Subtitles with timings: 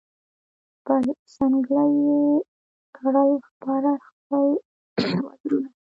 [0.85, 1.01] پر
[1.33, 2.19] ځنګله یې
[2.97, 4.45] کړل خپاره خپل
[5.25, 5.69] وزرونه